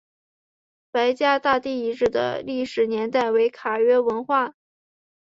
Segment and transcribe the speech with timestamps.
[0.89, 4.55] 白家大地遗址的历史年代为卡约文化。